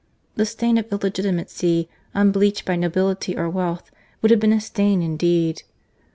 [0.35, 3.91] —The stain of illegitimacy, unbleached by nobility or wealth,
[4.23, 5.61] would have been a stain indeed.